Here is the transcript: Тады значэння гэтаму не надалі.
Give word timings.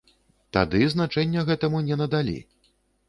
Тады 0.55 0.79
значэння 0.95 1.43
гэтаму 1.51 1.85
не 1.91 1.95
надалі. 2.03 2.37